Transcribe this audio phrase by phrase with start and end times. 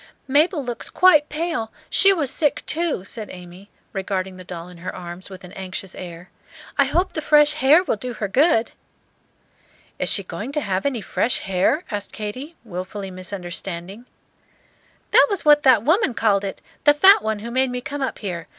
[0.27, 4.95] "Mabel looks quite pale; she was sick, too," said Amy, regarding the doll in her
[4.95, 6.31] arms with an anxious air.
[6.75, 8.71] "I hope the fresh h'air will do her good."
[9.99, 14.07] "Is she going to have any fresh hair?" asked Katy, wilfully misunderstanding.
[15.11, 18.17] "That was what that woman called it, the fat one who made me come up
[18.17, 18.47] here.